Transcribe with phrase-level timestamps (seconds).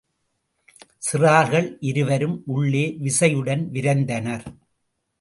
[1.01, 4.45] சிறார்கள் இருவரும் உள்ளே விசையுடன் விரைந்தனர்.